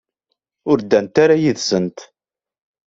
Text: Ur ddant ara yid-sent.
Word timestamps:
Ur 0.69 0.77
ddant 0.81 1.15
ara 1.23 1.35
yid-sent. 1.41 1.97